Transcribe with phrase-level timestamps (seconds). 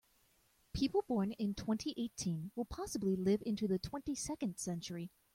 [0.73, 5.11] People born in twenty-eighteen will possibly live into the twenty-second century.